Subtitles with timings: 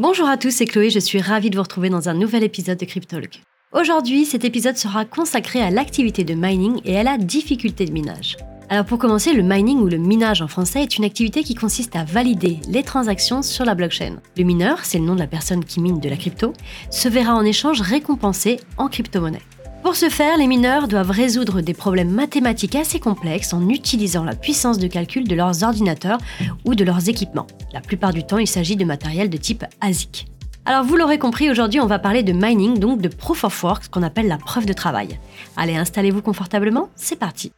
[0.00, 2.78] Bonjour à tous, c'est Chloé, je suis ravie de vous retrouver dans un nouvel épisode
[2.78, 3.42] de Cryptalk.
[3.72, 8.36] Aujourd'hui, cet épisode sera consacré à l'activité de mining et à la difficulté de minage.
[8.68, 11.96] Alors pour commencer, le mining ou le minage en français est une activité qui consiste
[11.96, 14.20] à valider les transactions sur la blockchain.
[14.36, 16.52] Le mineur, c'est le nom de la personne qui mine de la crypto,
[16.92, 19.42] se verra en échange récompensé en crypto-monnaie.
[19.88, 24.34] Pour ce faire, les mineurs doivent résoudre des problèmes mathématiques assez complexes en utilisant la
[24.34, 26.18] puissance de calcul de leurs ordinateurs
[26.66, 27.46] ou de leurs équipements.
[27.72, 30.26] La plupart du temps, il s'agit de matériel de type ASIC.
[30.66, 33.88] Alors vous l'aurez compris, aujourd'hui on va parler de mining, donc de proof of work,
[33.88, 35.18] qu'on appelle la preuve de travail.
[35.56, 37.50] Allez, installez-vous confortablement, c'est parti.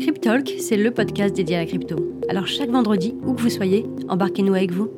[0.00, 1.96] Cryptalk, c'est le podcast dédié à la crypto.
[2.30, 4.88] Alors chaque vendredi, où que vous soyez, embarquez-nous avec vous.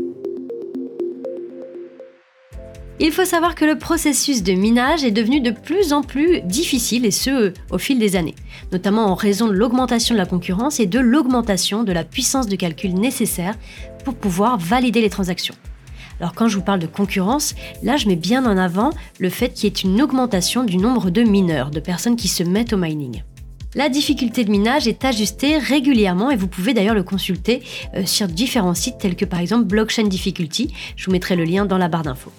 [3.01, 7.05] Il faut savoir que le processus de minage est devenu de plus en plus difficile
[7.05, 8.37] et ce au fil des années,
[8.71, 12.55] notamment en raison de l'augmentation de la concurrence et de l'augmentation de la puissance de
[12.55, 13.57] calcul nécessaire
[14.05, 15.57] pour pouvoir valider les transactions.
[16.21, 19.49] Alors quand je vous parle de concurrence, là je mets bien en avant le fait
[19.49, 22.77] qu'il y ait une augmentation du nombre de mineurs, de personnes qui se mettent au
[22.77, 23.25] mining.
[23.75, 27.61] La difficulté de minage est ajustée régulièrement et vous pouvez d'ailleurs le consulter
[27.97, 30.73] euh, sur différents sites tels que par exemple Blockchain Difficulty.
[30.95, 32.31] Je vous mettrai le lien dans la barre d'infos.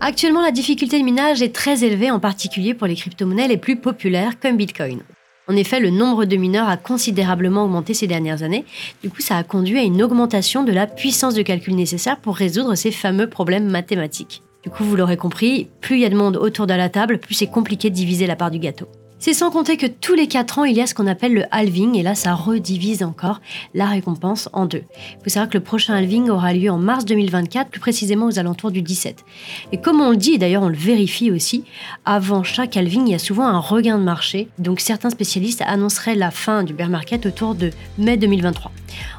[0.00, 3.76] Actuellement, la difficulté de minage est très élevée, en particulier pour les crypto-monnaies les plus
[3.76, 5.00] populaires comme Bitcoin.
[5.48, 8.64] En effet, le nombre de mineurs a considérablement augmenté ces dernières années.
[9.02, 12.36] Du coup, ça a conduit à une augmentation de la puissance de calcul nécessaire pour
[12.36, 14.42] résoudre ces fameux problèmes mathématiques.
[14.62, 17.18] Du coup, vous l'aurez compris, plus il y a de monde autour de la table,
[17.18, 18.88] plus c'est compliqué de diviser la part du gâteau.
[19.18, 21.44] C'est sans compter que tous les 4 ans, il y a ce qu'on appelle le
[21.50, 23.40] halving, et là, ça redivise encore
[23.74, 24.84] la récompense en deux.
[24.94, 28.38] Il faut savoir que le prochain halving aura lieu en mars 2024, plus précisément aux
[28.38, 29.24] alentours du 17.
[29.72, 31.64] Et comme on le dit, et d'ailleurs on le vérifie aussi,
[32.04, 36.14] avant chaque halving, il y a souvent un regain de marché, donc certains spécialistes annonceraient
[36.14, 38.70] la fin du bear market autour de mai 2023.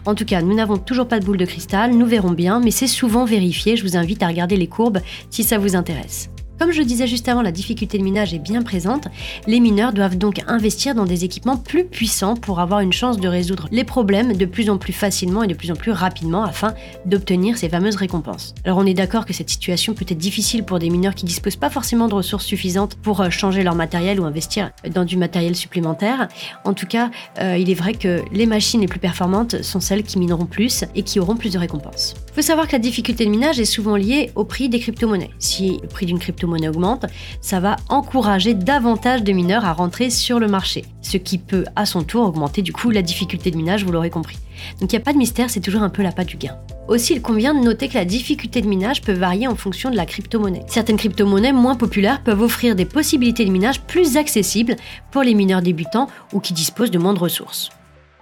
[0.05, 2.71] En tout cas, nous n'avons toujours pas de boule de cristal, nous verrons bien, mais
[2.71, 4.99] c'est souvent vérifié, je vous invite à regarder les courbes
[5.31, 6.29] si ça vous intéresse.
[6.59, 9.07] Comme je disais juste avant, la difficulté de minage est bien présente.
[9.45, 13.27] Les mineurs doivent donc investir dans des équipements plus puissants pour avoir une chance de
[13.27, 16.73] résoudre les problèmes de plus en plus facilement et de plus en plus rapidement afin
[17.05, 18.55] d'obtenir ces fameuses récompenses.
[18.65, 21.57] Alors on est d'accord que cette situation peut être difficile pour des mineurs qui disposent
[21.57, 25.55] pas forcément de ressources suffisantes pour euh, changer leur matériel ou investir dans du matériel
[25.55, 26.27] supplémentaire.
[26.65, 30.01] En tout cas, euh, il est vrai que les machines les plus performantes sont celles
[30.01, 32.15] qui mineront plus et qui auront plus de récompenses.
[32.29, 35.31] Il faut savoir que la difficulté de minage est souvent liée au prix des crypto-monnaies.
[35.37, 37.05] Si le prix d'une crypto monnaie augmente,
[37.41, 41.85] ça va encourager davantage de mineurs à rentrer sur le marché, ce qui peut à
[41.85, 44.37] son tour augmenter du coup la difficulté de minage, vous l'aurez compris.
[44.79, 46.57] Donc il n'y a pas de mystère, c'est toujours un peu la patte du gain.
[46.87, 49.97] Aussi, il convient de noter que la difficulté de minage peut varier en fonction de
[49.97, 50.63] la crypto-monnaie.
[50.67, 54.77] Certaines crypto-monnaies moins populaires peuvent offrir des possibilités de minage plus accessibles
[55.11, 57.69] pour les mineurs débutants ou qui disposent de moins de ressources.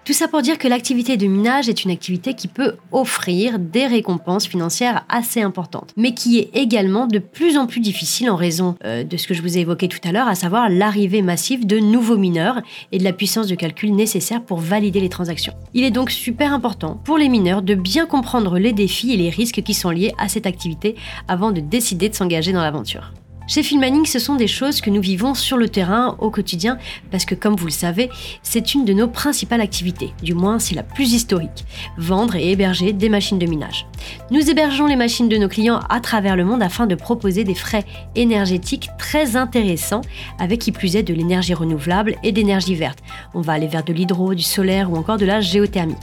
[0.05, 3.87] Tout ça pour dire que l'activité de minage est une activité qui peut offrir des
[3.87, 8.75] récompenses financières assez importantes, mais qui est également de plus en plus difficile en raison
[8.85, 11.65] euh, de ce que je vous ai évoqué tout à l'heure, à savoir l'arrivée massive
[11.65, 12.61] de nouveaux mineurs
[12.91, 15.55] et de la puissance de calcul nécessaire pour valider les transactions.
[15.73, 19.31] Il est donc super important pour les mineurs de bien comprendre les défis et les
[19.31, 20.95] risques qui sont liés à cette activité
[21.27, 23.11] avant de décider de s'engager dans l'aventure.
[23.47, 26.79] Chez Filmaning, ce sont des choses que nous vivons sur le terrain au quotidien
[27.11, 28.09] parce que, comme vous le savez,
[28.41, 30.13] c'est une de nos principales activités.
[30.23, 31.63] Du moins, c'est la plus historique.
[31.95, 33.85] Vendre et héberger des machines de minage.
[34.31, 37.53] Nous hébergeons les machines de nos clients à travers le monde afin de proposer des
[37.53, 37.83] frais
[38.15, 40.01] énergétiques très intéressants
[40.39, 42.97] avec qui plus est de l'énergie renouvelable et d'énergie verte.
[43.35, 45.95] On va aller vers de l'hydro, du solaire ou encore de la géothermie.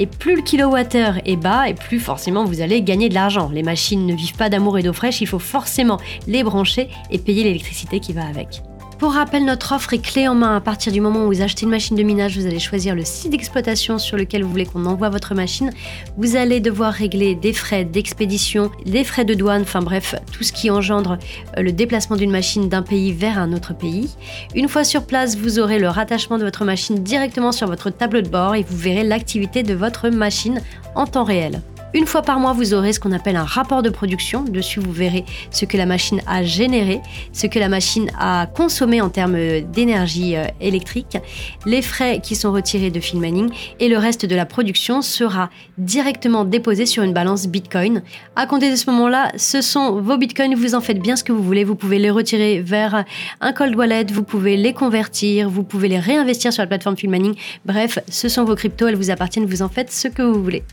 [0.00, 3.48] Et plus le kilowattheure est bas et plus forcément vous allez gagner de l'argent.
[3.52, 7.18] Les machines ne vivent pas d'amour et d'eau fraîche, il faut forcément les brancher et
[7.18, 8.60] payer l'électricité qui va avec.
[8.98, 10.56] Pour rappel, notre offre est clé en main.
[10.56, 13.04] À partir du moment où vous achetez une machine de minage, vous allez choisir le
[13.04, 15.70] site d'exploitation sur lequel vous voulez qu'on envoie votre machine.
[16.16, 20.52] Vous allez devoir régler des frais d'expédition, des frais de douane, enfin bref, tout ce
[20.52, 21.16] qui engendre
[21.56, 24.10] euh, le déplacement d'une machine d'un pays vers un autre pays.
[24.56, 28.20] Une fois sur place, vous aurez le rattachement de votre machine directement sur votre tableau
[28.20, 30.60] de bord et vous verrez l'activité de votre machine
[30.96, 31.62] en temps réel.
[31.94, 34.42] Une fois par mois, vous aurez ce qu'on appelle un rapport de production.
[34.42, 37.00] Dessus, vous verrez ce que la machine a généré,
[37.32, 39.38] ce que la machine a consommé en termes
[39.72, 41.16] d'énergie euh, électrique,
[41.64, 43.48] les frais qui sont retirés de Filmaning
[43.80, 45.48] et le reste de la production sera
[45.78, 48.02] directement déposé sur une balance Bitcoin.
[48.36, 51.32] À compter de ce moment-là, ce sont vos Bitcoins, vous en faites bien ce que
[51.32, 51.64] vous voulez.
[51.64, 53.04] Vous pouvez les retirer vers
[53.40, 57.34] un cold wallet, vous pouvez les convertir, vous pouvez les réinvestir sur la plateforme Filmaning.
[57.64, 60.64] Bref, ce sont vos cryptos, elles vous appartiennent, vous en faites ce que vous voulez.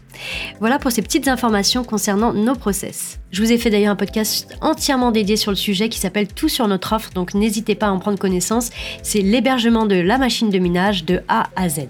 [0.60, 3.20] Voilà pour ces petites informations concernant nos process.
[3.30, 6.50] Je vous ai fait d'ailleurs un podcast entièrement dédié sur le sujet qui s'appelle Tout
[6.50, 8.72] sur notre offre, donc n'hésitez pas à en prendre connaissance.
[9.04, 11.82] C'est l'hébergement de la machine de minage de A à Z.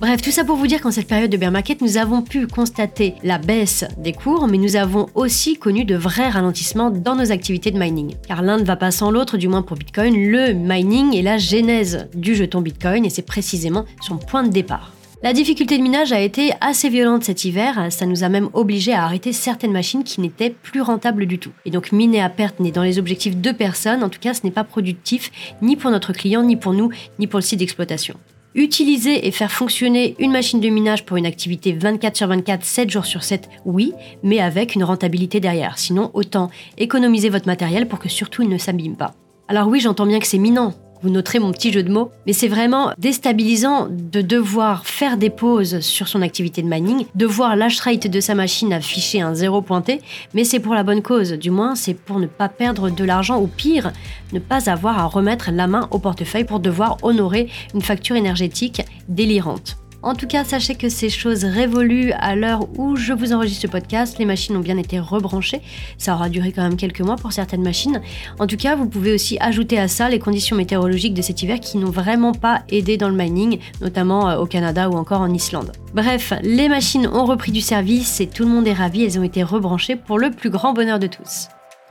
[0.00, 2.46] Bref, tout ça pour vous dire qu'en cette période de bear market, nous avons pu
[2.46, 7.32] constater la baisse des cours, mais nous avons aussi connu de vrais ralentissements dans nos
[7.32, 8.14] activités de mining.
[8.28, 11.38] Car l'un ne va pas sans l'autre, du moins pour Bitcoin, le mining est la
[11.38, 14.92] genèse du jeton Bitcoin et c'est précisément son point de départ.
[15.22, 18.94] La difficulté de minage a été assez violente cet hiver, ça nous a même obligé
[18.94, 21.50] à arrêter certaines machines qui n'étaient plus rentables du tout.
[21.66, 24.44] Et donc miner à perte n'est dans les objectifs de personne, en tout cas ce
[24.44, 25.30] n'est pas productif
[25.60, 26.88] ni pour notre client, ni pour nous,
[27.18, 28.14] ni pour le site d'exploitation.
[28.54, 32.88] Utiliser et faire fonctionner une machine de minage pour une activité 24 sur 24, 7
[32.88, 35.78] jours sur 7, oui, mais avec une rentabilité derrière.
[35.78, 39.12] Sinon, autant économiser votre matériel pour que surtout il ne s'abîme pas.
[39.48, 40.72] Alors oui, j'entends bien que c'est minant,
[41.02, 45.30] vous noterez mon petit jeu de mots, mais c'est vraiment déstabilisant de devoir faire des
[45.30, 49.34] pauses sur son activité de mining, de voir l'hash rate de sa machine afficher un
[49.34, 50.00] zéro pointé,
[50.34, 53.40] mais c'est pour la bonne cause, du moins c'est pour ne pas perdre de l'argent
[53.40, 53.92] ou pire,
[54.32, 58.82] ne pas avoir à remettre la main au portefeuille pour devoir honorer une facture énergétique
[59.08, 59.76] délirante.
[60.02, 63.66] En tout cas, sachez que ces choses révolues à l'heure où je vous enregistre ce
[63.66, 64.18] podcast.
[64.18, 65.60] Les machines ont bien été rebranchées.
[65.98, 68.00] Ça aura duré quand même quelques mois pour certaines machines.
[68.38, 71.60] En tout cas, vous pouvez aussi ajouter à ça les conditions météorologiques de cet hiver
[71.60, 75.32] qui n'ont vraiment pas aidé dans le mining, notamment euh, au Canada ou encore en
[75.32, 75.72] Islande.
[75.94, 79.04] Bref, les machines ont repris du service et tout le monde est ravi.
[79.04, 81.48] Elles ont été rebranchées pour le plus grand bonheur de tous.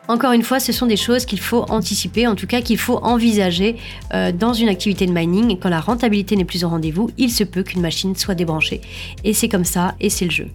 [0.08, 2.98] Encore une fois, ce sont des choses qu'il faut anticiper, en tout cas qu'il faut
[3.04, 3.76] envisager
[4.14, 5.60] euh, dans une activité de mining.
[5.60, 8.82] Quand la rentabilité n'est plus au rendez-vous, il se peut qu'une machine soit débranchée.
[9.24, 10.48] Et c'est comme ça, et c'est le jeu.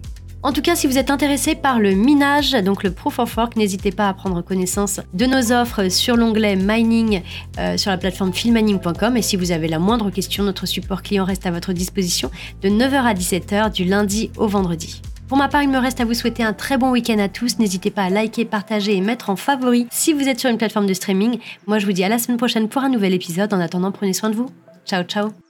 [0.45, 3.55] En tout cas, si vous êtes intéressé par le minage, donc le Proof of Work,
[3.55, 7.23] n'hésitez pas à prendre connaissance de nos offres sur l'onglet Mining
[7.57, 9.17] euh, sur la plateforme filmining.com.
[9.17, 12.29] Et si vous avez la moindre question, notre support client reste à votre disposition
[12.61, 15.01] de 9h à 17h du lundi au vendredi.
[15.27, 17.57] Pour ma part, il me reste à vous souhaiter un très bon week-end à tous.
[17.57, 20.85] N'hésitez pas à liker, partager et mettre en favori si vous êtes sur une plateforme
[20.85, 21.39] de streaming.
[21.65, 23.53] Moi, je vous dis à la semaine prochaine pour un nouvel épisode.
[23.53, 24.49] En attendant, prenez soin de vous.
[24.85, 25.44] Ciao, ciao